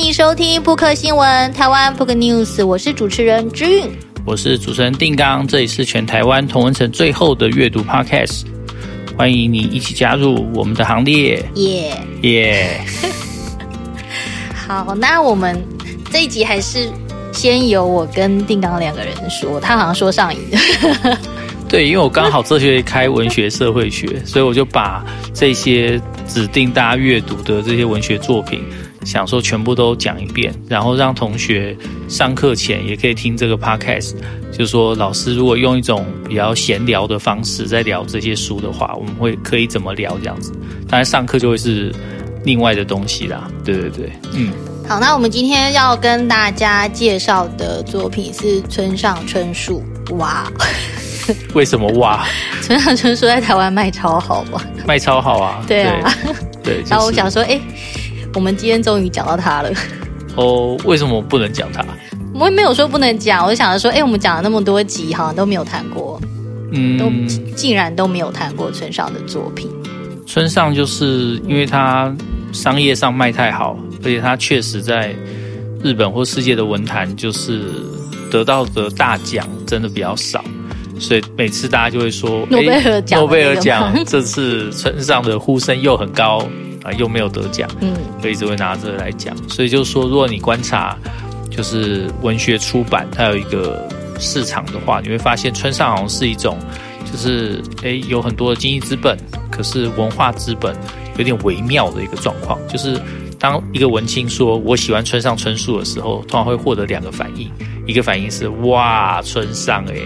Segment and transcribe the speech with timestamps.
[0.00, 3.90] 迎收听扑克新闻台湾扑克 News，我是主持人之韵，
[4.24, 8.44] 我是主持人定刚，这里是全台湾同文城最后的阅读 Podcast，
[9.16, 12.80] 欢迎你一起加入我们的行列，耶耶！
[14.66, 15.62] 好，那我们
[16.10, 16.90] 这一集还是
[17.30, 20.40] 先由我跟定刚两个人说，他好像说上瘾。
[21.68, 25.04] 对，因为我刚好这学期开文学社会学，所以我就把
[25.34, 28.64] 这些指定大家阅读的这些文学作品，
[29.10, 31.76] 想说全部都讲一遍，然后让同学
[32.08, 34.14] 上课前也可以听这个 podcast。
[34.52, 40.52] 就是说，老师如果用一种比较闲聊的方式在聊这些书的话，我们会可以怎么聊这样子？
[40.88, 41.92] 当然上课就会是
[42.44, 43.50] 另外的东西啦。
[43.64, 44.52] 对对对，嗯。
[44.88, 49.82] 好，那我们今天要跟大家介绍的作品是村上春树。
[50.18, 50.46] 哇！
[51.54, 52.24] 为什么哇？
[52.62, 54.62] 村上春树在台湾卖超好吗？
[54.86, 55.64] 卖超好啊！
[55.66, 56.14] 对啊，
[56.62, 56.82] 对。
[56.88, 57.60] 然后我想说，哎，
[58.34, 59.70] 我们今天终于讲到他了。
[60.36, 61.84] 哦，为什么我不能讲他？
[62.32, 66.20] 我也没有说不能讲，我就想着说，哎，我们讲了那么多集，好像都没有谈过，
[66.72, 67.10] 嗯，都
[67.54, 69.68] 竟然都没有谈过村上的作品。
[70.26, 72.14] 村上就是因为他
[72.52, 75.14] 商业上卖太好，而且他确实在
[75.82, 77.62] 日本或世界的文坛就是
[78.30, 80.42] 得到的大奖真的比较少。
[81.00, 86.46] 所以每次大家就会说，诺贝尔奖，诺贝尔奖这次村上的呼声又很高
[86.82, 89.36] 啊，又没有得奖，嗯，所以一直会拿这个来讲。
[89.48, 90.96] 所以就是说，如果你观察
[91.50, 96.58] 就是文学出版它有一个市场的话，你会发现村上好像是一种，
[97.10, 99.16] 就是诶有很多的经济资本，
[99.50, 100.76] 可是文化资本
[101.16, 102.58] 有点微妙的一个状况。
[102.68, 103.00] 就是
[103.38, 107.50] 当一个文青说我喜欢村上春树的时候，通常会获得两个反应，
[107.86, 110.02] 一个反应是哇村上诶。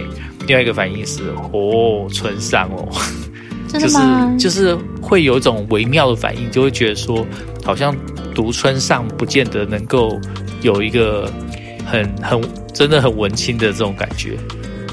[0.47, 2.87] 另外一个反应是哦，村上哦，
[3.79, 3.97] 就是
[4.37, 7.25] 就是会有一种微妙的反应，就会觉得说，
[7.63, 7.95] 好像
[8.33, 10.19] 读村上不见得能够
[10.61, 11.31] 有一个
[11.85, 12.41] 很很
[12.73, 14.37] 真的很文青的这种感觉。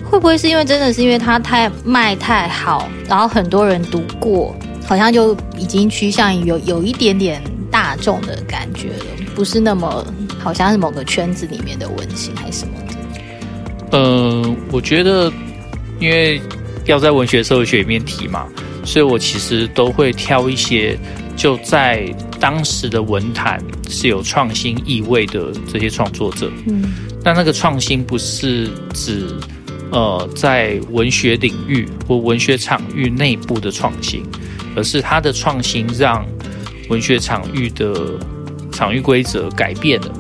[0.05, 4.55] 会不会是因为真的是因为它太卖太好，然后很多人读过，
[4.87, 10.05] 好像就已经趋向于有有一点点大众的感觉了，不是那么
[10.39, 12.95] 好像是某个圈子里面的文青还是什么的？
[13.93, 15.33] 嗯、呃，我觉得，
[15.99, 16.39] 因为
[16.85, 18.47] 要在文学社会学里面提嘛，
[18.85, 20.99] 所以我其实都会挑一些
[21.37, 26.51] 就在当时的文坛是有创新意味的这些创作者。
[26.67, 26.93] 嗯，
[27.23, 29.27] 但那个创新不是指
[29.91, 34.25] 呃在文学领域或文学场域内部的创新，
[34.77, 36.27] 而是他的创新让
[36.89, 38.19] 文学场域的
[38.71, 40.13] 场域规则改变了，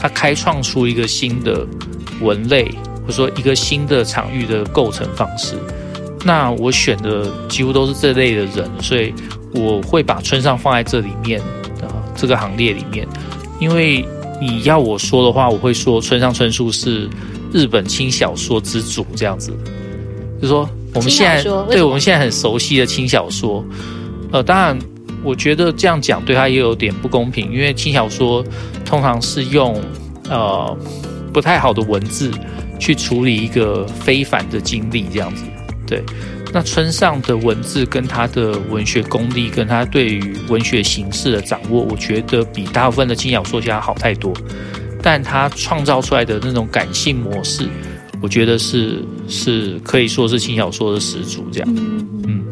[0.00, 1.66] 他开创出一个新的
[2.20, 2.70] 文类。
[3.04, 5.56] 或者说一个新的场域的构成方式，
[6.24, 9.12] 那我选的几乎都是这类的人，所以
[9.54, 11.40] 我会把村上放在这里面，
[11.80, 13.06] 呃，这个行列里面。
[13.58, 14.06] 因为
[14.40, 17.08] 你要我说的话，我会说村上春树是
[17.52, 19.52] 日本轻小说之祖，这样子。
[20.40, 23.64] 就是说我们现在对我们现在很熟悉的轻小说，
[24.30, 24.78] 呃，当然
[25.24, 28.44] 我觉得这样讲对他也有点不公平，因为轻小说
[28.84, 29.80] 通常是用
[30.28, 30.76] 呃
[31.32, 32.30] 不太好的文字。
[32.80, 35.44] 去处理一个非凡的经历，这样子，
[35.92, 36.02] 对。
[36.54, 44.32] 那村上的文字跟他的文学功力，跟他对于文学形式的掌握，我觉得比大部分的轻小说家好太多。
[45.02, 47.68] 但他创造出来的那种感性模式，
[48.22, 51.44] 我觉得是是可以说是轻小说的始祖。
[51.50, 52.44] 这样，嗯，嗯，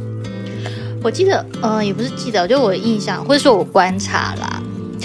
[1.03, 4.63] 我记得，呃，也不是记得，就我印象，或者说我观察啦，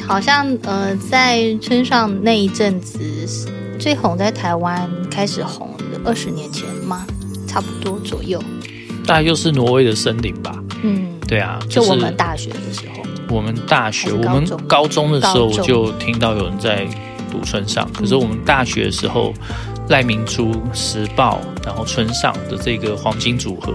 [0.07, 2.99] 好像，呃，在村上那一阵子。
[3.77, 6.74] 最红在台湾开始红的二十年前吗？
[7.55, 8.37] 差不多左右，
[9.05, 10.61] 大概就是挪威的森林吧。
[10.83, 13.01] 嗯，对啊，就我们大学的时候，
[13.33, 16.85] 我们大学我们高中的时候我就听到有人在
[17.31, 19.33] 读村上，可是我们大学的时候，
[19.87, 23.73] 赖明珠、时报，然后村上的这个黄金组合，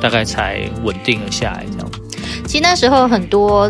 [0.00, 1.66] 大概才稳定了下来。
[1.72, 1.90] 这样，
[2.46, 3.68] 其实那时候很多。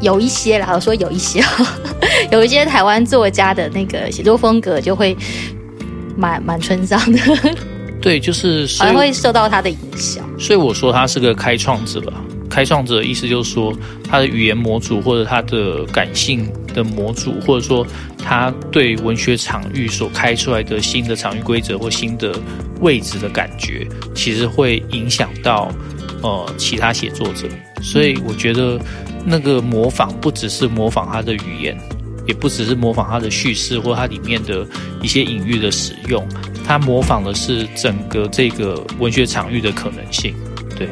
[0.00, 1.42] 有一些啦，我说有一些，
[2.30, 5.16] 有一些台湾作家的那个写作风格就会
[6.16, 7.18] 蛮蛮村上的，
[8.00, 10.24] 对，就是还会受到他的影响。
[10.38, 12.02] 所以我说他是个开创者，
[12.48, 13.72] 开创者的意思就是说
[14.08, 17.86] 他的语言模组或者他的感性的模组，或者说
[18.22, 22.38] 他对文学场域所开出来的新的场域规则或新的
[22.80, 25.70] 位置的感觉，其实会影响到
[26.22, 27.48] 呃其他写作者。
[27.82, 28.80] 所以我觉得。
[29.30, 31.76] 那个模仿不只是模仿他的语言，
[32.28, 34.64] 也不只是模仿它的叙事或它里面的
[35.02, 36.24] 一些隐喻的使用，
[36.64, 40.34] 它模仿的是整个这个文学场域的可能性。
[40.76, 40.88] 对，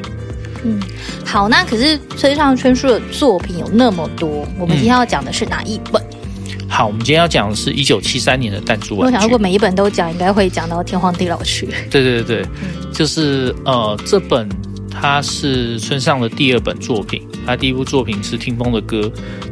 [0.65, 0.81] 嗯，
[1.25, 6.03] 好，那可是村上春树的作品有那么多，我们今天要讲的是哪一本？
[6.03, 9.15] 嗯、好，我们今天要讲的是一九七三年的弹珠玩具。
[9.15, 11.69] 我想，如果每一本都讲，应该会讲到天荒地老去。
[11.91, 14.49] 对对对，嗯、就是呃，这本
[14.91, 19.01] 它是村上的第二本作品，他第一部作品是《听风的歌》，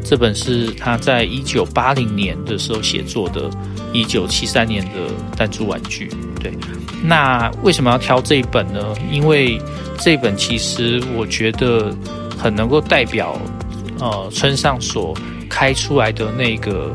[0.03, 3.49] 这本是他在一九八零年的时候写作的，
[3.93, 6.11] 一九七三年的弹珠玩具。
[6.41, 6.53] 对，
[7.03, 8.95] 那为什么要挑这一本呢？
[9.13, 9.59] 因为
[9.99, 11.95] 这本其实我觉得
[12.37, 13.41] 很能够代表
[14.01, 15.17] 呃村上所
[15.49, 16.93] 开出来的那个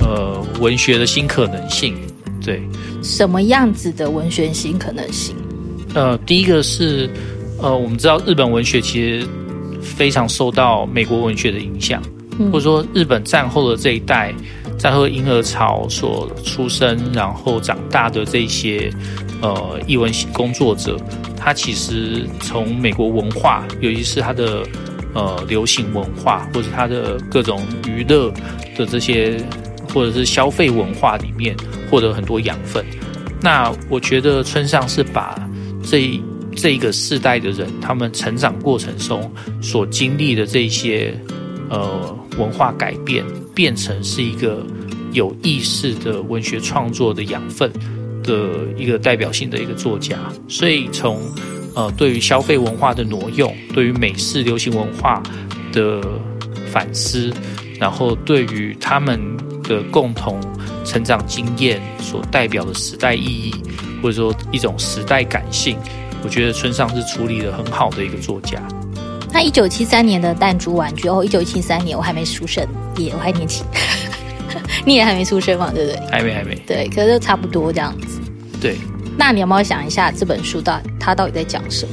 [0.00, 1.96] 呃文学的新可能性。
[2.44, 2.62] 对，
[3.02, 5.34] 什么样子的文学新可能性？
[5.94, 7.10] 呃，第一个是
[7.60, 9.26] 呃，我们知道日本文学其实
[9.96, 12.02] 非常受到美国文学的影响，
[12.38, 14.34] 嗯、或者说日本战后的这一代。
[14.78, 18.92] 战后婴儿潮所出生，然后长大的这些
[19.40, 20.98] 呃译文工作者，
[21.34, 24.62] 他其实从美国文化，尤其是他的
[25.14, 28.30] 呃流行文化，或者他的各种娱乐
[28.76, 29.42] 的这些，
[29.94, 31.56] 或者是消费文化里面
[31.90, 32.84] 获得很多养分。
[33.40, 35.40] 那我觉得村上是把
[35.82, 36.20] 这
[36.56, 39.30] 这一个世代的人，他们成长过程中
[39.62, 41.14] 所经历的这些
[41.70, 43.24] 呃文化改变。
[43.56, 44.66] 变成是一个
[45.14, 47.72] 有意识的文学创作的养分
[48.22, 51.18] 的一个代表性的一个作家，所以从
[51.74, 55.22] 呃对于消费文化的挪用，对于美式流行文化
[55.72, 56.02] 的
[56.70, 57.32] 反思，
[57.80, 59.18] 然后对于他们
[59.62, 60.38] 的共同
[60.84, 63.54] 成长经验所代表的时代意义，
[64.02, 65.78] 或者说一种时代感性，
[66.22, 68.60] 我觉得村上是处理的很好的一个作家。
[69.32, 72.66] 那一九七三年的弹珠玩具哦，一九七三年我还没出生，
[72.96, 73.64] 也我还年轻，
[74.84, 76.00] 你也还没出生嘛，对不对？
[76.10, 76.54] 还没，还没。
[76.66, 78.20] 对，可是都差不多这样子。
[78.60, 78.76] 对。
[79.18, 81.92] 那你有没有想一下这本书到它到底在讲什么？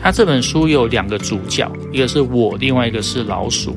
[0.00, 3.76] 它这本书有两个主角，一个是我，另外一个是老鼠。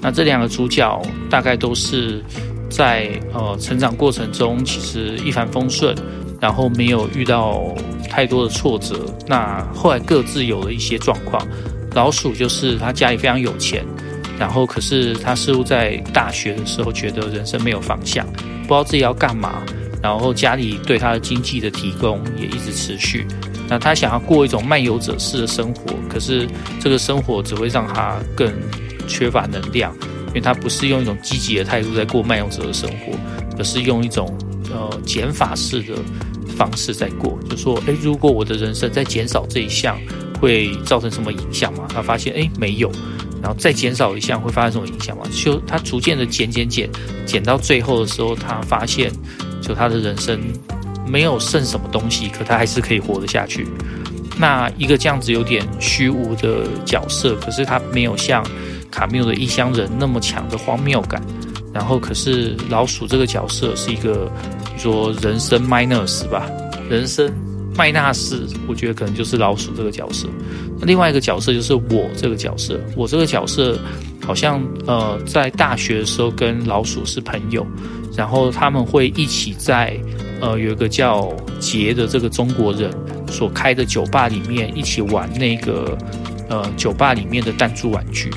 [0.00, 2.24] 那这两个主角大概都是
[2.70, 5.94] 在呃成长过程中其实一帆风顺，
[6.40, 7.74] 然后没有遇到
[8.08, 9.06] 太多的挫折。
[9.26, 11.46] 那后来各自有了一些状况。
[11.94, 13.84] 老鼠就是他家里非常有钱，
[14.38, 19.62] 然后可是他似乎在大学的时候觉得人生没有方向，不知道自己要干嘛，
[20.02, 23.26] 然后家里对他的经济的提供也一直持续。
[23.68, 26.46] 那他想要过一种漫游者式的生活，可是
[26.78, 28.52] 这个生活只会让他更
[29.08, 29.92] 缺乏能量，
[30.28, 33.18] 因为他不是用一种积极的态度在过漫游者的生活，
[33.58, 34.32] 而是用一种
[34.70, 35.94] 呃减法式的
[36.56, 37.38] 方式在过。
[37.50, 39.98] 就说，诶，如果我的人生在减少这一项。
[40.40, 41.88] 会造成什么影响吗？
[41.92, 42.88] 他发现哎没有，
[43.42, 45.24] 然后再减少一项会发生什么影响吗？
[45.32, 46.88] 就他逐渐的减减减，
[47.26, 49.10] 减到最后的时候，他发现
[49.60, 50.40] 就他的人生
[51.04, 53.66] 没有剩什么东西，可他还是可以活得下去。
[54.38, 58.46] 那一个这样子有点虚无的角色，可是他没有像
[58.88, 61.20] 卡缪的异乡人那么强的荒谬感。
[61.74, 64.30] 然后可是老鼠这个角色是一个
[64.78, 66.48] 说人生 minus 吧，
[66.88, 67.30] 人生。
[67.76, 70.26] 麦纳斯，我觉得可能就是老鼠这个角色。
[70.80, 72.80] 那另外一个角色就是我这个角色。
[72.96, 73.78] 我这个角色
[74.20, 77.64] 好像呃，在大学的时候跟老鼠是朋友，
[78.16, 79.96] 然后他们会一起在
[80.40, 82.90] 呃有一个叫杰的这个中国人
[83.28, 85.96] 所开的酒吧里面一起玩那个
[86.48, 88.28] 呃酒吧里面的弹珠玩具。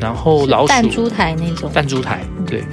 [0.00, 2.64] 然后老鼠弹珠台那种弹珠台，对。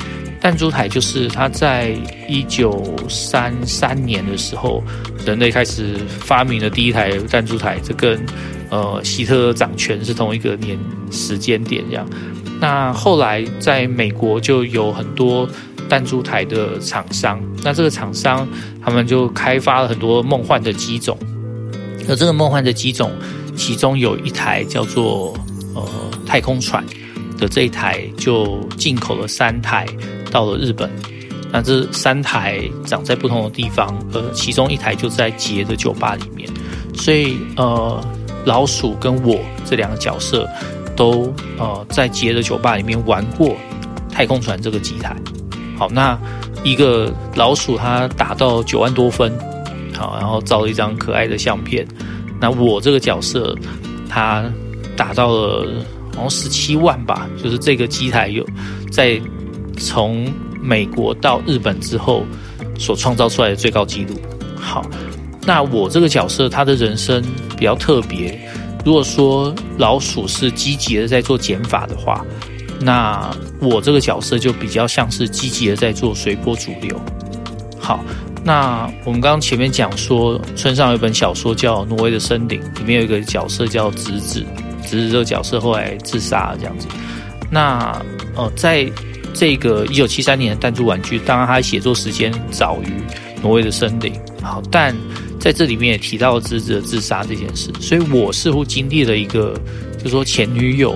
[0.44, 1.96] 弹珠台就是他在
[2.28, 4.84] 一九三三年的时候，
[5.26, 8.20] 人类开始发明了第一台弹珠台，这跟
[8.70, 10.78] 呃希特勒掌权是同一个年
[11.10, 12.06] 时间点这样。
[12.60, 15.50] 那后来在美国就有很多
[15.88, 18.46] 弹珠台的厂商，那这个厂商
[18.84, 21.18] 他们就开发了很多梦幻的机种，
[22.10, 23.14] 而这个梦幻的机种，
[23.56, 25.34] 其中有一台叫做
[25.74, 25.82] 呃
[26.26, 26.86] 太空船
[27.38, 29.88] 的这一台，就进口了三台。
[30.34, 30.90] 到了日本，
[31.52, 36.50] 那这三台长在不同的地方，呃，其中一台就在杰的酒吧里面，
[36.96, 38.04] 所以呃，
[38.44, 40.50] 老鼠跟我这两个角色
[40.96, 43.56] 都呃在杰的酒吧里面玩过
[44.10, 45.16] 太空船这个机台。
[45.78, 46.18] 好，那
[46.64, 49.32] 一个老鼠他打到九万多分，
[49.96, 51.88] 好，然后照了一张可爱的相片。
[52.42, 53.56] 那我这个角色
[54.10, 54.44] 他
[54.98, 55.68] 打到了
[56.16, 58.44] 好像十七万吧，就是这个机台有
[58.92, 59.22] 在。
[59.78, 62.24] 从美国到日本之后，
[62.78, 64.20] 所创造出来的最高纪录。
[64.56, 64.86] 好，
[65.46, 67.24] 那我这个角色他的人生
[67.58, 68.40] 比较特别。
[68.86, 72.26] 如果说老鼠是积极的在做减法的话，
[72.82, 77.00] 那我这个角色就比较像是积极的在做随波逐流。
[77.80, 78.04] 好，
[78.44, 84.46] 那我们刚刚前面讲说，村上有一本小说叫《挪威的森林》，里面有一个角色叫直子，
[84.86, 86.88] 直子这个角色后来自杀这样子。
[87.50, 88.02] 那
[88.36, 88.90] 呃，在
[89.34, 92.88] 这个一九七三年的弹珠玩具，当然他写作时间早于
[93.42, 94.14] 挪威的森林。
[94.42, 94.96] 好，但
[95.40, 99.60] 在这里面也提到了侄子的自杀这件事，所以我似乎经历了一个，
[99.98, 100.96] 就是说前女友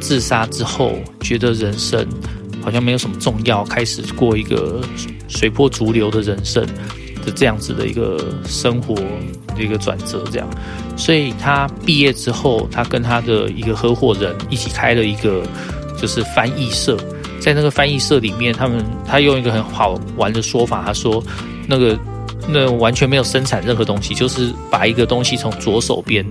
[0.00, 2.06] 自杀之后，觉得人生
[2.62, 4.80] 好像没有什么重要，开始过一个
[5.28, 6.64] 随波逐流的人生
[7.24, 10.48] 的这样子的一个生活的一个转折，这样。
[10.96, 15.42] 所以他毕业之后，他跟他的一个合伙人一起开了一个
[16.00, 16.96] 就是翻译社，
[17.40, 21.22] 在那个翻译社里面，他们他用一个很好玩的说法，他说
[21.66, 21.98] 那个
[22.48, 26.24] 那完全没有生产任何东西，就是把一个东西从左手边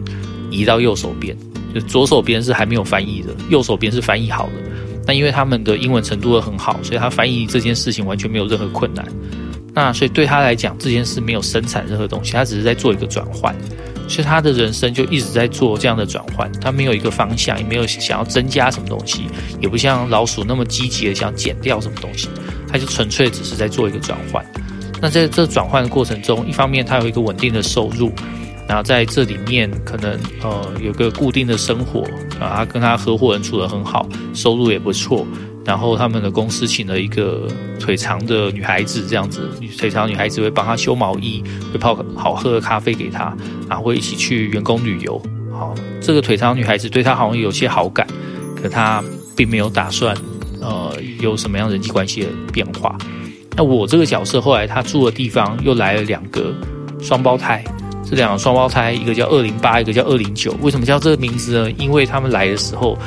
[0.51, 1.35] 移到右手边，
[1.73, 4.53] 就左手边是还没有翻译的，右手边是翻译好的。
[5.05, 9.05] 那因为他们的英文程度都很好，所以他翻译这件事情完全没有任何困难。
[9.73, 13.55] 那所以对他来讲，这件事没有生产任何东西，他只是在做一个转换。
[14.07, 19.25] 所以他的人生就一直在做这样的转换，他没有一个方向，也没有想要增加什么东西，
[19.61, 22.29] 也不像老鼠那么积极的想减掉什么东西，
[22.71, 24.45] 他就纯粹只是在做一个转换。
[25.01, 28.11] 那在这转换的过程中，一方面他有一个稳定的收入，
[28.67, 32.03] 然后在这里面可能呃有个固定的生活
[32.39, 35.27] 啊，跟他合伙人处得很好，收入也不错。
[35.67, 37.45] 然后他们的公司请了一个
[37.77, 41.43] 腿长的女孩子，这样子，腿长女孩子会帮他修毛衣，
[41.73, 43.35] 会泡好喝的咖啡给他，
[43.67, 45.21] 啊，会一起去员工旅游。
[45.51, 48.07] 好，这个腿长女孩子对他好像有些好感，
[48.55, 49.03] 可他
[49.35, 50.15] 并没有打算，
[50.61, 52.97] 呃，有什么样人际关系的变化。
[53.57, 56.55] 那我这个角色后来他住的地方又来了两个
[57.01, 57.61] 双胞胎，
[58.09, 60.55] 这两个双胞胎，一个叫二零八，一个叫二零九。
[60.61, 61.71] 为什么叫这个名字呢？
[61.71, 62.97] 因为他们来的时候。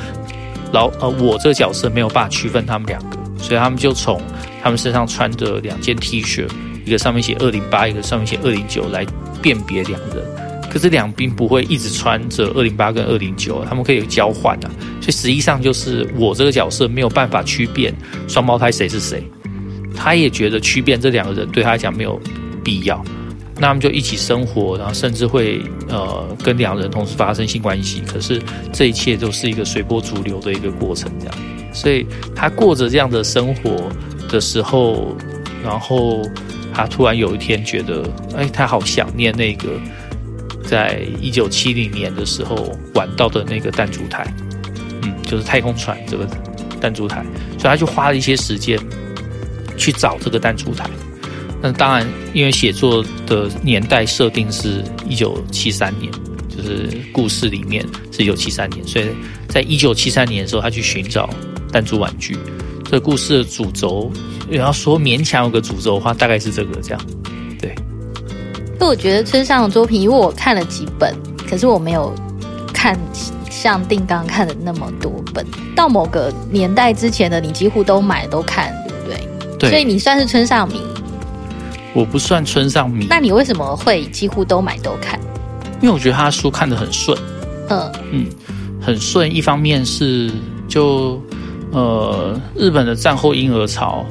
[0.71, 4.21] 然后呃，我这个角色没有办法区分他们两个，所以他们就从
[4.63, 6.47] 他们身上穿的两件 T 恤，
[6.85, 9.05] 一个上面写二零八，一个上面写二零九来
[9.41, 10.23] 辨别两人。
[10.69, 14.71] 可是两兵不会一直穿着二零八跟二零九，他们可以交换啊。
[15.01, 17.93] 所以实际上就是我这个角色没有办法区辨
[18.29, 19.21] 双胞胎谁是谁，
[19.93, 22.17] 他也觉得区辨这两个人对他来讲没有
[22.63, 23.03] 必要。
[23.61, 28.01] 那他们就一起生活，然后甚至会呃跟两人同时发生性关系。
[28.11, 28.41] 可是
[28.73, 31.35] 这一切都是一个随波逐流的一个过程，这样。
[31.71, 32.03] 所以
[32.35, 33.87] 他过着这样的生活
[34.27, 35.15] 的时候，
[35.63, 36.23] 然后
[36.73, 38.03] 他突然有一天觉得，
[38.35, 39.79] 哎，他好想念那个
[40.65, 44.25] 在一九七零年的时候玩到的那个弹珠台，
[45.03, 46.27] 嗯，就是太空船这个
[46.81, 47.23] 弹珠台。
[47.59, 48.75] 所以他就花了一些时间
[49.77, 50.89] 去找这个弹珠台。
[51.61, 56.11] 那当然，因为写作的年代设定是一九七三年，
[56.49, 59.05] 就是故事里面是一九七三年，所以
[59.47, 61.29] 在一九七三年的时候，他去寻找
[61.71, 62.35] 弹珠玩具。
[62.89, 64.11] 这故事的主轴，
[64.49, 67.01] 然后说勉强有个主轴的话，大概是这个这样。
[67.59, 67.73] 对。
[68.79, 71.15] 那我觉得村上的作品，因为我看了几本，
[71.47, 72.13] 可是我没有
[72.73, 72.99] 看
[73.49, 75.45] 像定刚看的那么多本。
[75.75, 79.27] 到某个年代之前的，你几乎都买都看，对不对？
[79.57, 79.69] 对。
[79.69, 80.81] 所以你算是村上迷。
[81.93, 85.19] 我不算村上迷，那你为什么会几乎都买都看？
[85.81, 87.17] 因为我觉得他的书看得很顺，
[87.69, 88.25] 嗯嗯，
[88.79, 89.33] 很顺。
[89.33, 90.31] 一方面是
[90.67, 91.21] 就
[91.71, 94.05] 呃日本的战后婴儿潮，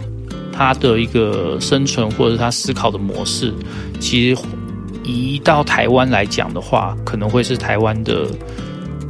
[0.52, 3.54] 他的一个生存或者他思考的模式，
[4.00, 4.42] 其实
[5.04, 8.26] 移到台湾来讲的话，可能会是台湾的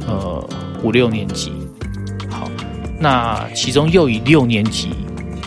[0.07, 0.49] 呃
[0.83, 1.51] 五六年级。
[2.29, 2.49] 好，
[2.99, 4.89] 那其中又以六年级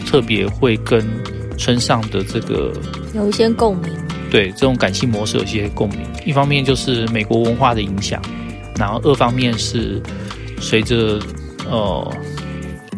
[0.05, 1.07] 特别会跟
[1.57, 2.73] 村上的这个。
[3.15, 3.91] 有一些共鸣，
[4.31, 6.01] 对这种感性模式有些共鸣。
[6.27, 8.21] 一方面就是美国文化的影响，
[8.77, 10.03] 然后二方面是
[10.61, 11.21] 随着
[11.71, 12.13] 呃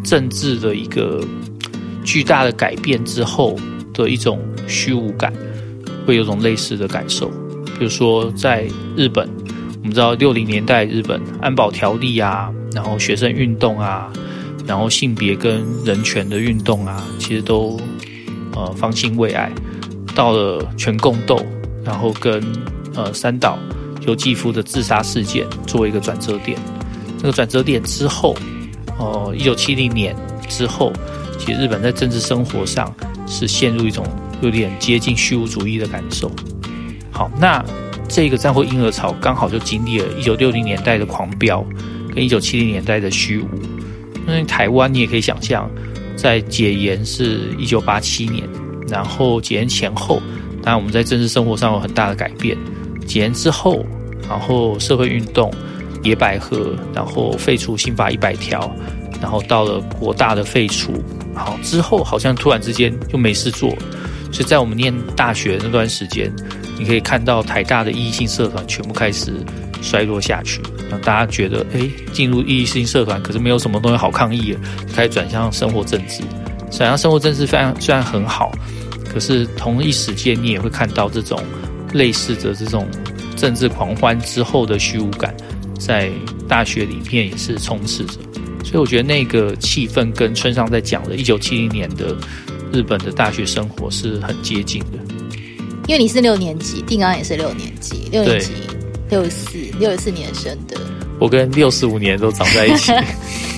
[0.02, 1.22] 政治的一个
[2.02, 3.58] 巨大的改变之后
[3.92, 5.30] 的一种虚无感，
[6.06, 7.28] 会有种类似的感受。
[7.78, 9.28] 比如说在日本，
[9.82, 14.10] 我们知道六零年代日本安保条例啊，然后学生运动啊，
[14.66, 17.78] 然后性别跟人权的运动啊，其实都
[18.56, 19.52] 呃方兴未艾。
[20.14, 21.44] 到了全共斗，
[21.84, 22.42] 然后跟
[22.94, 23.58] 呃三岛
[24.06, 26.58] 由纪夫的自杀事件作为一个转折点。
[27.18, 28.34] 这个转折点之后，
[28.98, 30.16] 哦、呃，一九七零年
[30.48, 30.90] 之后，
[31.38, 32.90] 其实日本在政治生活上
[33.26, 34.06] 是陷入一种
[34.40, 36.32] 有点接近虚无主义的感受。
[37.10, 37.62] 好，那
[38.08, 41.62] 这个战后婴儿潮刚好就经历了一九六零年代的狂飙，
[42.14, 43.48] 跟一九七零年代的虚无。
[44.26, 45.70] 因为台湾你也可以想象，
[46.16, 48.48] 在解严是一九八七年。
[48.88, 50.22] 然后解严前后，
[50.62, 52.56] 当然我们在政治生活上有很大的改变。
[53.04, 53.84] 解严之后，
[54.28, 55.52] 然后社会运动、
[56.04, 58.72] 野百合，然后废除刑法一百条，
[59.20, 61.02] 然后到了国大的废除，
[61.34, 63.70] 好之后好像突然之间就没事做。
[64.32, 66.32] 所以在我们念大学那段时间，
[66.78, 69.32] 你可以看到台大的异性社团全部开始
[69.82, 71.80] 衰落下去，让大家觉得，哎，
[72.12, 74.60] 进入异议性社团可是没有什么东西好抗议了，
[74.94, 76.22] 开始转向生活政治。
[76.70, 78.52] 转向生活政治非常虽然很好，
[79.12, 81.42] 可是同一时间你也会看到这种
[81.92, 82.88] 类似的这种
[83.36, 85.34] 政治狂欢之后的虚无感，
[85.78, 86.10] 在
[86.48, 88.14] 大学里面也是充斥着。
[88.64, 92.16] 所以我觉得那个气氛跟村上在讲的1970年的
[92.72, 94.98] 日本的大学生活是很接近的。
[95.86, 98.52] 因为你是六年级，定刚也是六年级，六年级
[99.10, 100.76] 六十四六四年生的。
[101.18, 102.92] 我跟六四五年都长在一起。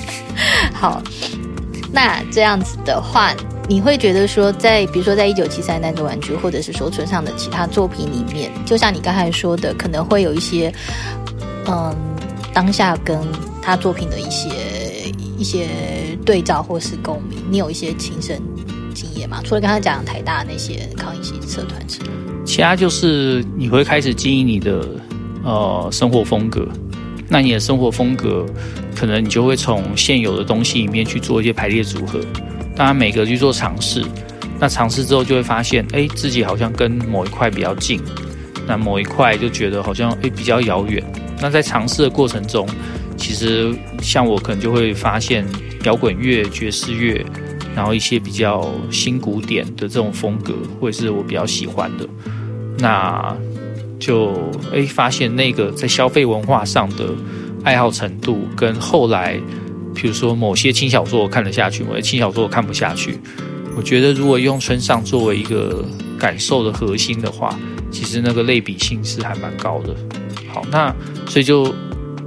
[0.72, 1.02] 好，
[1.92, 3.34] 那这样子的话，
[3.68, 10.72] 你会觉得说在，在比如说在一九七三弹珠玩具，或者是说村上的其他作品里面，就像你刚才说的，可能会有一些，
[11.66, 11.92] 嗯，
[12.54, 13.18] 当下跟
[13.60, 14.50] 他作品的一些
[15.36, 15.66] 一些
[16.24, 18.40] 对照或是共鸣，你有一些亲身
[18.94, 19.40] 经验吗？
[19.44, 22.06] 除了刚才讲台大那些抗议系社团之外，
[22.44, 24.86] 其他就是你会开始经营你的
[25.44, 26.66] 呃生活风格。
[27.30, 28.46] 那你的生活风格，
[28.96, 32.18] 可能你就会从现有的东西里面去做一些排列组合，
[32.74, 34.02] 当然每个去做尝试，
[34.58, 38.00] 那尝试之后就会发现，哎，自己好像跟某一块比较近，
[38.66, 41.04] 那某一块就觉得好像哎比较遥远。
[41.38, 42.66] 那在尝试的过程中，
[43.18, 45.44] 其实像我可能就会发现
[45.84, 47.22] 摇滚乐、爵士乐，
[47.76, 52.08] 然后一些比较新古典的这种风格，会是我比较喜欢的。
[52.78, 53.36] 那。
[53.98, 54.32] 就
[54.72, 57.10] 诶发现那个在消费文化上的
[57.64, 59.40] 爱好程度，跟后来，
[59.94, 63.18] 比如说某些轻小说我看得下去，某些轻小说我看不下去。
[63.76, 65.84] 我觉得如果用村上作为一个
[66.18, 67.56] 感受的核心的话，
[67.90, 69.94] 其实那个类比性是还蛮高的。
[70.52, 70.94] 好，那
[71.28, 71.74] 所以就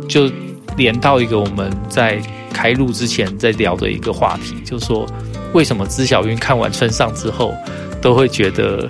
[0.07, 0.31] 就
[0.77, 2.21] 连到一个我们在
[2.53, 5.05] 开录之前在聊的一个话题，就是说
[5.53, 7.53] 为什么知晓云看完村上之后
[8.01, 8.89] 都会觉得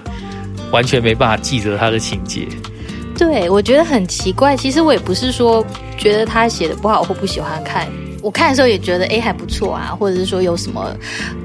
[0.71, 2.47] 完全没办法记得他的情节。
[3.21, 4.57] 对，我觉得很奇怪。
[4.57, 5.63] 其实我也不是说
[5.95, 7.87] 觉得他写的不好或不喜欢看，
[8.19, 10.91] 我看的时候也觉得诶还不错啊，或者是说有什么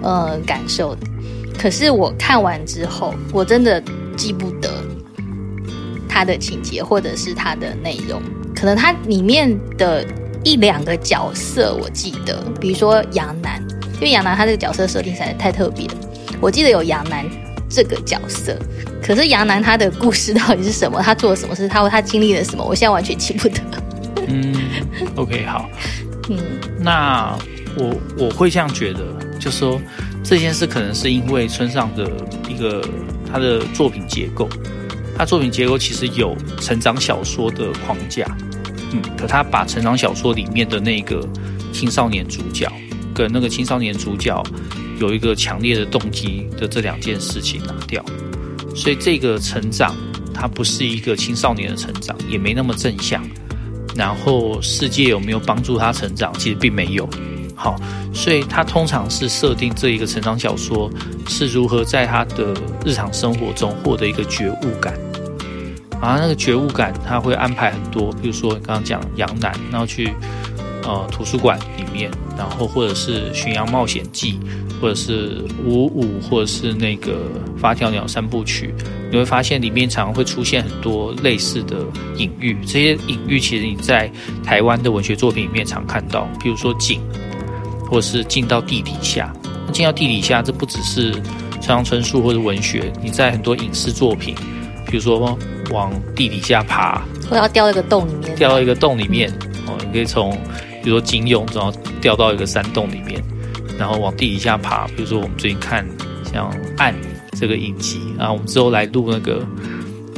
[0.02, 0.97] 呃感受。
[1.59, 3.78] 可是我看完之后，我真的
[4.17, 4.71] 记不得
[6.08, 8.23] 他的情节或者是他的内容。
[8.54, 10.02] 可能他里面的
[10.45, 13.62] 一两个角色我记得，比如说杨楠，
[13.97, 15.95] 因为杨楠他这个角色设定实在太特别了。
[16.41, 17.26] 我记得有杨楠
[17.68, 18.58] 这个角色。
[19.02, 21.00] 可是杨楠他的故事到底是什么？
[21.00, 21.68] 他做了什么事？
[21.68, 22.64] 他他经历了什么？
[22.64, 23.60] 我现在完全记不得。
[24.28, 24.54] 嗯
[25.14, 25.68] ，OK，好。
[26.28, 26.38] 嗯，
[26.80, 27.38] 那
[27.76, 29.04] 我我会这样觉得，
[29.38, 29.80] 就说
[30.24, 32.10] 这件事可能是因为村上的
[32.48, 32.84] 一个
[33.30, 34.48] 他的作品结构，
[35.16, 38.26] 他作品结构其实有成长小说的框架，
[38.92, 41.24] 嗯，可他把成长小说里面的那个
[41.72, 42.68] 青少年主角
[43.14, 44.42] 跟那个青少年主角
[44.99, 48.04] 有一个强烈的动机的这两件事情拿掉。
[48.75, 49.97] 所以这个成长，
[50.35, 53.23] 它不是一个青少年的成长，也没那么正向。
[53.95, 56.30] 然后世界有没有帮助他成长？
[56.39, 57.09] 其实并没有。
[57.54, 57.80] 好，
[58.13, 60.91] 所以他通常是设定这一个成长小说
[61.26, 62.54] 是如何在他的
[62.85, 64.93] 日常生活中获得一个觉悟感。
[65.99, 70.13] 啊，那个觉悟感他会安排很多，比如说刚刚讲杨楠，然后去
[70.82, 71.59] 呃图书馆
[71.97, 74.32] 面，然后或者是《巡洋冒险记》。
[74.78, 78.75] 或者是五五，或者是那个发条鸟三部曲，
[79.11, 81.78] 你会发现里面常常会出现很多类似的
[82.19, 82.54] 隐喻。
[82.67, 84.13] 这些隐喻其实你在
[84.45, 87.00] 台湾的文学作品里面常看到，比如说井，
[87.89, 89.32] 或者是进到地底下。
[89.67, 91.11] 那进到地底下，这不只是
[91.52, 94.35] 村上春树或者文学，你在很多影视作品，
[94.87, 95.19] 比如说
[95.71, 99.30] 往地底下爬，或要掉一个洞里面，掉到一个洞里面
[99.67, 100.39] 哦，你可以从
[100.86, 103.20] 比如说金庸，然后掉到一个山洞里面。
[103.76, 105.84] 然后往地底下爬，比如说我们最近看
[106.32, 106.94] 像《暗》
[107.38, 109.46] 这个影集啊，我们之后来录那个，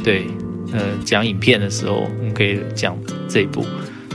[0.01, 0.25] 对，
[0.71, 3.65] 呃，讲影片的时候，我们可以讲这一部，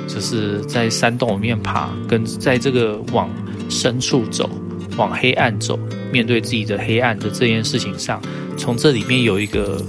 [0.09, 3.29] 就是在山洞里面爬，跟在这个往
[3.69, 4.49] 深处走、
[4.97, 5.79] 往黑暗走，
[6.11, 8.23] 面对自己的黑暗的这件事情上，
[8.57, 9.85] 从这里面有一个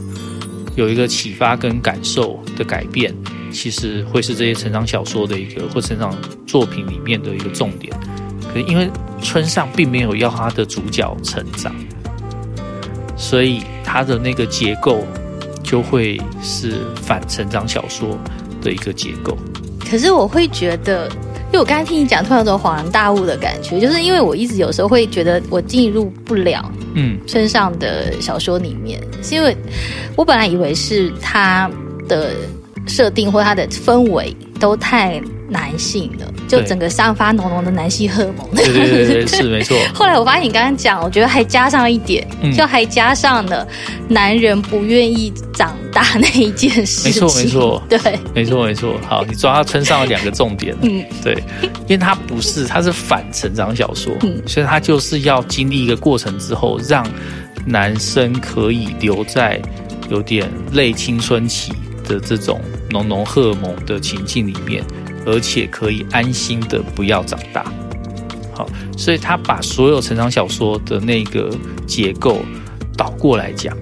[0.75, 3.15] 有一个启发跟感受的改变，
[3.55, 6.13] 其实会是这些成长小说的一个或成长
[6.45, 7.91] 作品里面的一个重点。
[8.53, 8.89] 可因为
[9.21, 11.73] 村上并没有要他的主角成长，
[13.15, 15.05] 所以他的那个结构
[15.63, 18.17] 就会是反成长小说
[18.61, 19.37] 的一个结构。
[19.89, 21.07] 可是我会觉得，
[21.47, 29.55] 因为我刚才听你讲，突然有种恍然大悟的感觉，就是因为我一直有时候会觉得我进入不了嗯村上的小说里面，嗯、是因为
[30.15, 31.69] 我本来以为是他
[32.07, 32.31] 的
[32.87, 38.47] 设定或它的氛围都太男性了，就整个散发浓浓的男性荷尔蒙。
[38.55, 39.77] 对对对 对，是没错。
[39.93, 43.67] 后来我发现你刚刚讲，我觉得还加上一点，嗯、就还加上了
[44.07, 47.23] 男人不愿意长大那一件事情。
[47.23, 47.99] 没错没错， 对，
[48.33, 48.99] 没错没错。
[49.07, 50.75] 好，你抓他村上了两个重点。
[50.81, 57.05] 嗯，对，因为他不是，他是反成长小说，嗯，所以他就是要经历一个过程之后，让
[57.65, 59.61] 男生可以留在
[60.09, 61.71] 有点类青春期
[62.07, 64.83] 的这种浓浓荷尔蒙的情境里面。
[65.27, 67.65] 而且可以安心的不要长大，
[68.53, 71.49] 好，所以他把所有成长小说的那个
[71.87, 72.45] 结构
[72.95, 73.75] 倒过来讲，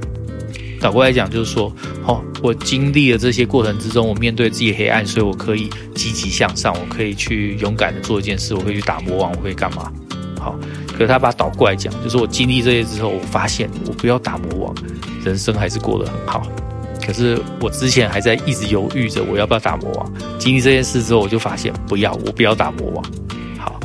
[0.79, 1.69] 倒过来讲就是说，
[2.07, 9.91] 哦，我经历了这些过程之中，我面对自己黑暗，所以我可以积极向上，我可以去勇敢的做一件事，我可以去打魔王，我可以干嘛？
[10.39, 10.57] 好，
[10.93, 14.75] 可是他把倒过来讲，就是我经历这些之后，我发现我不要打魔王，
[15.25, 16.41] 人生还是过得很好。
[17.05, 20.13] 可是我之前还在一直犹豫着我要不要打魔王。
[20.39, 23.03] 经历这件事之后，我就发现不要，我不要打魔王。
[23.59, 23.79] 好，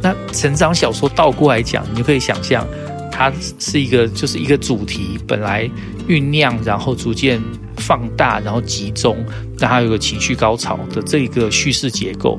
[0.00, 2.66] 那成长小说倒过来讲，你就可以想象，
[3.10, 5.70] 它是一个就是一个主题本来
[6.08, 7.40] 酝酿，然后逐渐
[7.76, 9.22] 放大，然后集中，
[9.58, 12.38] 让它有个情绪高潮的这一个叙事结构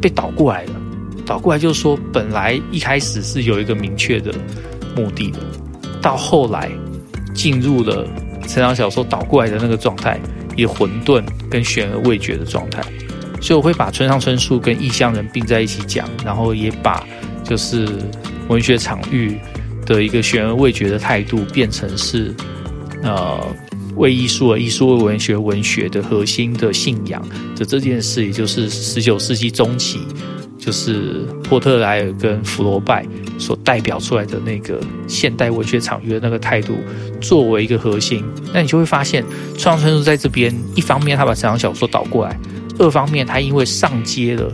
[0.00, 0.72] 被倒过来了。
[1.26, 4.32] 倒过来就是说，本来一开始是有一个明确的
[4.94, 5.40] 目的的，
[6.00, 6.70] 到后来
[7.34, 8.06] 进入了。
[8.46, 10.20] 成长小说倒过来的那个状态，
[10.56, 12.82] 也混沌跟悬而未决的状态，
[13.40, 17.06] 所以我会把村上春树跟异乡人并在一起讲，然后也把
[17.44, 17.88] 就是
[18.48, 19.38] 文学场域
[19.84, 22.34] 的一个悬而未决的态度，变成是
[23.02, 23.44] 呃
[23.96, 27.22] 为艺术而艺术，为文学文学的核心的信仰
[27.56, 30.00] 的这件事，也就是十九世纪中期。
[30.66, 33.06] 就是波特莱尔跟福楼拜
[33.38, 36.76] 所代表出来的那个现代文学场域的那个态度，
[37.20, 39.24] 作为一个核心，那你就会发现，
[39.56, 42.36] 村上春树在这边，一方面他把成长小说倒过来，
[42.80, 44.50] 二方面他因为上接了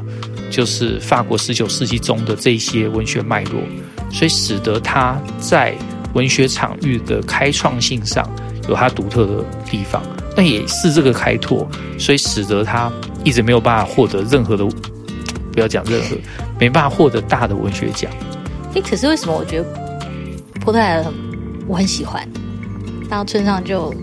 [0.51, 3.63] 就是法国十九世纪中的这些文学脉络，
[4.11, 5.75] 所以使得他在
[6.13, 8.31] 文学场域的开创性上
[8.69, 10.03] 有他独特的地方。
[10.37, 11.67] 那也是这个开拓，
[11.99, 12.93] 所以使得他
[13.25, 14.69] 一直没有办法获得任何的。
[15.53, 16.17] 不要讲任何，
[16.59, 18.11] 没办法获得大的文学奖。
[18.75, 19.65] 哎，可是为什么我觉得
[20.61, 21.05] 波特莱尔
[21.67, 22.27] 我很喜欢，
[23.09, 23.95] 然后村上就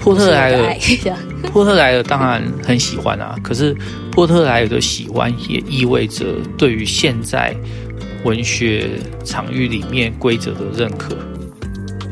[0.00, 0.76] 波特莱尔，
[1.52, 3.36] 波特莱尔当然很喜欢啊。
[3.42, 3.76] 可是
[4.12, 6.24] 波特莱尔的喜欢也意味着
[6.56, 7.54] 对于现在
[8.24, 8.88] 文学
[9.24, 11.16] 场域里面规则的认可，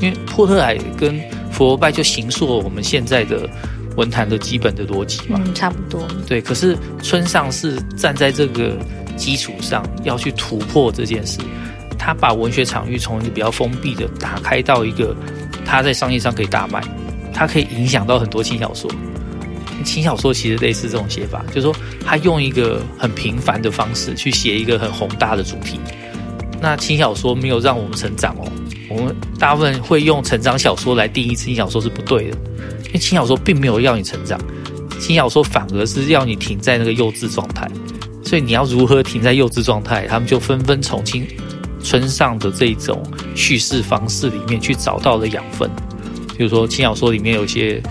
[0.01, 1.21] 因为波特莱尔跟
[1.53, 3.49] 福楼拜就形塑了我们现在的。
[3.97, 6.07] 文坛的基本的逻辑嘛，嗯，差不多。
[6.27, 8.77] 对，可是村上是站在这个
[9.17, 11.39] 基础上要去突破这件事，
[11.99, 15.15] 他把文学场域从一个比较封闭的打开到一个
[15.65, 16.83] 他在商业上可以大卖，
[17.33, 18.91] 他可以影响到很多轻小说。
[19.85, 25.79] 轻小说其实类似这种写法，就是说他用一个很平凡的方式去写一个很宏大的主题。
[26.61, 28.51] 那轻小说没有让我们成长哦，
[28.89, 32.37] 我们大部分会用成长小说来定义轻小说是不对的。
[32.87, 34.41] 因为轻小说并没有要你成长，
[35.01, 37.69] 轻小说反而是要你停在那个幼稚状态，
[38.23, 40.07] 所以你要如何停在幼稚状态？
[40.07, 41.27] 他们就纷纷从轻
[41.83, 43.03] 村上的这种
[43.35, 45.69] 叙事方式里面去找到了养分。
[46.37, 47.83] 比如说轻小说里面有一些，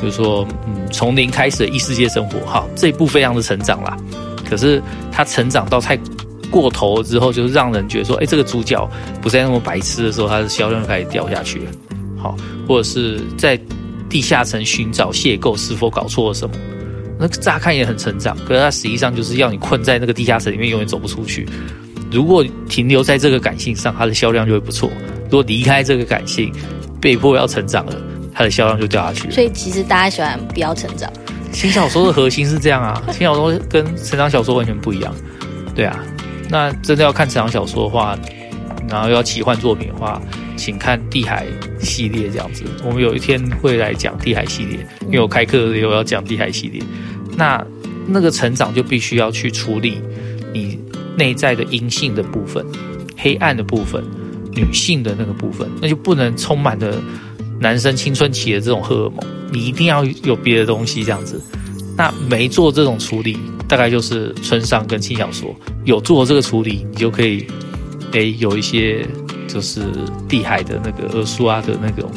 [0.00, 3.96] 比如说嗯，从零开始的异世界生活，好，这一部非常的成长啦。
[4.48, 4.82] 可是
[5.12, 5.98] 他成长到太
[6.50, 8.88] 过头了之后，就是让人觉得说，哎，这个主角
[9.20, 11.70] 不再那么白痴的时候，他的销量就开始掉下去了。
[12.16, 13.60] 好，或者是在。
[14.08, 16.54] 地下城寻找邂逅，是否搞错了什么？
[17.18, 21.48] 那乍看也很成长，可是它实际上就是要你困在那个地下城里面，永远走不出去。
[22.12, 24.88] 如果停留在这个感性上，它的销量就会不错；
[25.24, 26.52] 如果离开这个感性，
[27.00, 27.96] 被迫要成长了，
[28.34, 29.34] 它的销量就掉下去了。
[29.34, 31.10] 所以其实大家喜欢不要成长。
[31.52, 35.14] 轻小说的核心是这样啊， 轻小说跟成长小说完全不一样。
[35.74, 35.98] 对啊，
[36.50, 38.18] 那真的要看成长小说的话，
[38.90, 40.20] 然后要奇幻作品的话。
[40.56, 41.46] 请看《地海》
[41.84, 46.82] 系列这样子，我们有一天会来讲《地海》系列，因为我开课也有要讲《地海》系列。
[47.36, 47.64] 那
[48.06, 50.00] 那个成长就必须要去处理
[50.54, 50.78] 你
[51.16, 52.64] 内在的阴性的部分、
[53.16, 54.02] 黑暗的部分、
[54.52, 57.00] 女性的那个部分，那就不能充满了
[57.60, 59.18] 男生青春期的这种荷尔蒙，
[59.52, 61.40] 你一定要有别的东西这样子。
[61.96, 63.36] 那没做这种处理，
[63.68, 67.46] 大概就是村上跟轻小说有做这个处理，你就可以
[68.12, 69.06] 诶有一些。
[69.46, 69.82] 就是
[70.28, 72.10] 地海的那个儿书啊的那种、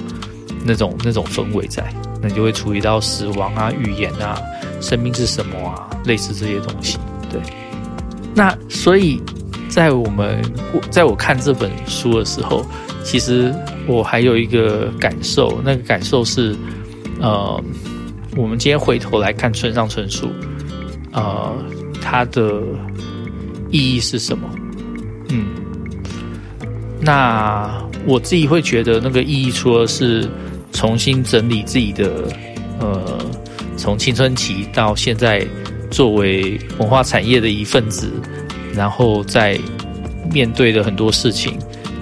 [0.66, 1.84] 那种、那种氛围在，
[2.22, 4.38] 那你就会处理到死亡啊、预言啊、
[4.82, 6.98] 生命是什么啊，类似这些东西。
[7.32, 7.40] 对，
[8.34, 9.22] 那所以
[9.70, 10.42] 在我们
[10.90, 12.66] 在我看这本书的时候，
[13.04, 13.54] 其实
[13.88, 16.56] 我还有一个感受，那个感受是，
[17.22, 17.64] 呃，
[18.36, 20.30] 我们今天回头来看村上春树，
[21.12, 21.56] 呃，
[22.02, 22.62] 它的
[23.70, 24.50] 意义是什么？
[27.02, 27.72] 那
[28.06, 30.30] 我自己会觉得那个意义，除了是
[30.72, 32.28] 重新整理自己的，
[32.80, 33.18] 呃，
[33.78, 35.46] 从青春期到现在
[35.90, 38.12] 作为文化产业的一份子，
[38.74, 39.60] 然后在
[40.32, 41.58] 面对的很多事情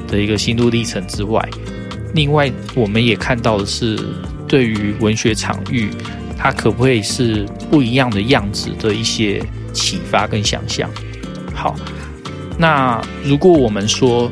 [0.08, 1.48] 的一个心路历程之外，
[2.14, 3.98] 另外我们也看到的是，
[4.48, 5.90] 对于文学场域，
[6.38, 9.42] 它可不可以是不一样的样子的一些
[9.74, 10.90] 启发跟想象？
[11.54, 11.76] 好，
[12.58, 14.30] 那如果我们说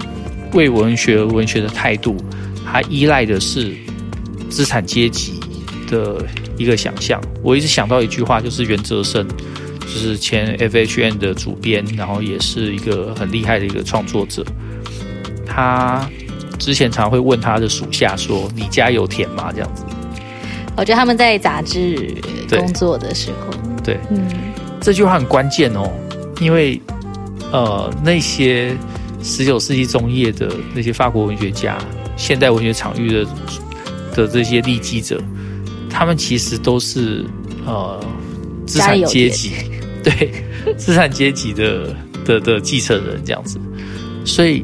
[0.55, 2.17] 为文学而文学的态度，
[2.65, 3.75] 它依赖的是
[4.49, 5.39] 资产阶级
[5.87, 6.25] 的
[6.57, 7.21] 一个想象。
[7.43, 9.27] 我一直想到一句话，就是袁哲生，
[9.81, 14.43] 就是前 FHN 的主编，然后也是一个很厉害的一个创作者。
[15.45, 16.09] 他
[16.57, 19.83] 之前常会问他的属下说：“你家有田吗？”这样子。
[20.77, 22.13] 我觉得他们在杂志
[22.49, 24.27] 工作的时候，对，对嗯，
[24.81, 25.89] 这句话很关键哦，
[26.41, 26.81] 因为
[27.51, 28.75] 呃，那些
[29.25, 31.79] 十九世纪中叶的那些法国文学家、
[32.15, 33.25] 现代文学场域的
[34.13, 35.19] 的这些立基者，
[35.89, 37.25] 他们其实都是
[37.65, 37.99] 呃
[38.67, 39.51] 资产阶级，
[40.03, 40.31] 对，
[40.77, 43.59] 资产阶级的的的继承人这样子，
[44.23, 44.63] 所以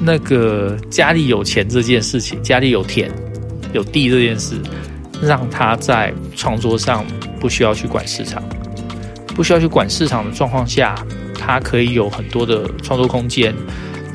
[0.00, 3.10] 那个家里有钱这件事情，家里有田
[3.72, 4.54] 有地这件事。
[5.20, 7.04] 让他在创作上
[7.40, 8.40] 不需要去管市场，
[9.34, 10.94] 不需要去管市场的状况下，
[11.36, 13.52] 他可以有很多的创作空间，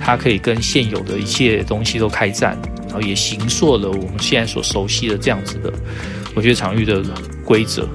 [0.04, 5.72] 它可以跟现有的一切东西都开战，然后也形塑了我们现在所熟悉的这样子的
[6.36, 7.02] 文学场域的
[7.46, 7.88] 规则。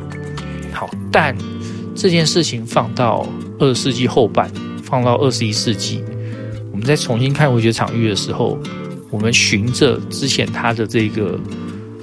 [0.73, 1.37] 好，但
[1.95, 4.51] 这件事情放到二十世纪后半，
[4.83, 6.03] 放到二十一世纪，
[6.73, 8.59] 我们再重新看文学场域的时候，
[9.11, 11.39] 我们循着之前他的这个。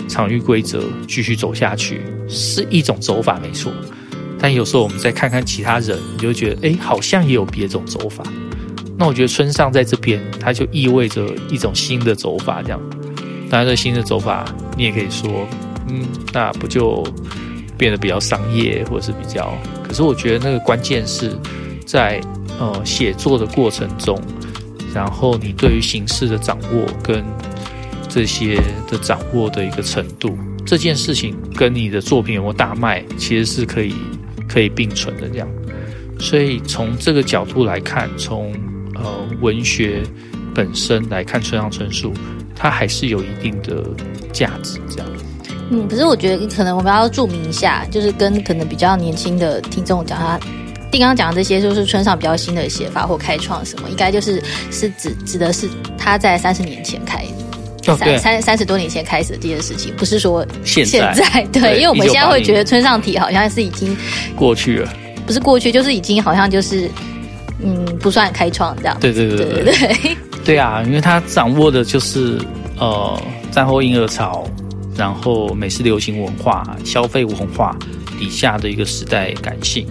[0.08, 3.74] 场域规则继续走下去是一种走法，没错。
[4.38, 8.24] 但有时候我们再看看其他人，你就会觉得，哎，好像也有别种走法。
[8.98, 12.80] 那我觉得村上在这边，它就意味着一种新的走法，这样。
[13.50, 14.46] 当然，这新的走法，
[14.78, 15.48] 你也可以说，
[15.90, 17.04] 嗯，那不就
[17.78, 19.54] 变得比较商业，或者是比较……
[19.84, 21.38] 可是我觉得那个关键是
[21.86, 22.22] 在
[22.60, 24.20] 呃写作的过程中，
[24.94, 27.24] 然后你对于形式的掌握跟。
[28.08, 28.56] 这些
[28.90, 33.94] 的掌握的一个程度，这件事情跟你的作品有没有大卖，其实是可以
[34.48, 35.48] 可以并存的这样。
[36.18, 38.54] 所以从这个角度来看，从
[38.96, 40.02] 呃文学
[40.54, 42.14] 本身来看，村上春树
[42.56, 43.84] 它还是有一定的
[44.34, 45.08] 价值这样。
[45.70, 50.40] 嗯，可是我觉得可能我们要注明一下，就是跟可能比较年轻的听众讲，他
[50.92, 57.96] 丁刚刚讲的这些，就是村上比较新的写法或开创什么，应该就是是指指的是他在三十年前开的。
[57.98, 63.96] 三三三十多年前开始的这件事情，不是说现在， 对，因为我们现在会觉得村上体好像是已经
[64.36, 64.92] 过去了，
[65.28, 66.90] 不是过去，就是已经好像就是
[67.62, 68.98] 嗯，不算开创这样。
[69.00, 69.64] 对对对对。
[69.64, 72.40] 对对，啊，因为他掌握的就是
[72.78, 73.20] 呃
[73.52, 74.48] 战后婴儿潮，
[74.96, 77.76] 然后美式流行文化、消费文化
[78.20, 79.88] 底下的一个时代感性。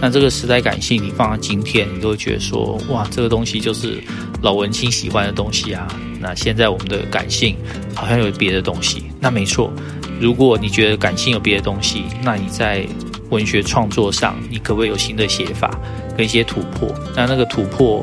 [0.00, 4.02] 那这个时代感性，你放到今天，你都会觉得说，哇，这个东西就是
[4.40, 5.86] 老文青喜欢的东西啊。
[6.18, 7.54] 那现在我们的感性
[7.94, 9.04] 好像有别的东西。
[9.20, 9.70] 那没错，
[10.18, 12.86] 如果你觉得感性有别的东西，那你在
[13.30, 15.78] 文学创作上，你可不可以有新的写法
[16.16, 16.94] 跟一些突破？
[17.16, 18.02] 那那个突破，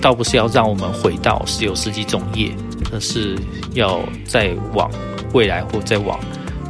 [0.00, 2.50] 倒不是要让我们回到十九世纪中叶，
[2.92, 3.38] 而是
[3.72, 4.90] 要再往
[5.32, 6.18] 未来或再往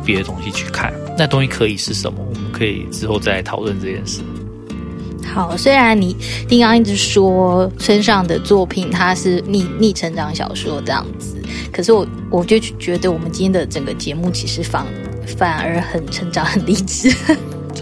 [0.04, 0.92] 别的东西去看。
[1.18, 2.18] 那东西可以是什么？
[2.28, 4.20] 我们可以之后再讨论这件事。
[5.32, 6.14] 好，虽然你
[6.46, 14.86] 丁刚一直说村上的作品它是逆逆成长小说这样子，可是我我就觉得我们今天的整个节目其实反
[15.38, 17.10] 反而很成长很励志。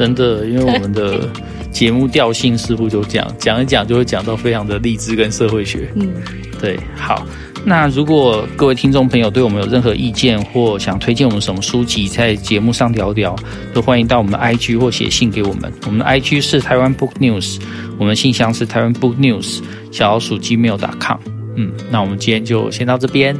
[0.02, 1.28] 真的，因为我们的
[1.70, 5.90] 节目调性似乎就这样，讲一讲就会讲到非常的励志跟社会学。
[5.94, 6.12] 嗯，
[6.60, 7.24] 对，好。
[7.64, 13.36] 那如果各位听众朋友对我们有任何意见，或想推荐我们什么书籍，在节目上聊聊，
[13.72, 15.72] 都欢迎到我们的 IG 或写信给我们。
[15.86, 17.60] 我们的 IG 是台湾 Book News，
[17.98, 19.60] 我们的信箱是台湾 Book News
[19.92, 21.18] 小老鼠 gmail.com。
[21.54, 23.36] 嗯，那我们今天就先到这边，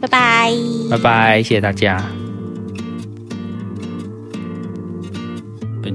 [0.00, 0.52] 拜拜，
[0.90, 2.04] 拜拜，谢谢大家。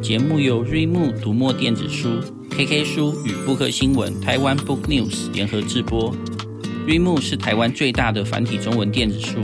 [0.06, 6.16] 节目由瑞木读墨电子书、KK 书与布克新闻台湾 Book News 联合制播。
[6.86, 9.40] rimoo 是台湾最大的繁体中文电子书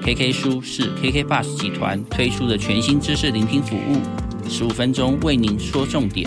[0.00, 4.00] ，KK 书是 KKBus 集团推出的全新知识聆听服务，
[4.48, 6.26] 十五分钟为您说重点。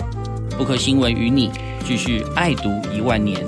[0.56, 1.50] 布克新闻与你
[1.84, 3.44] 继续爱读一万年。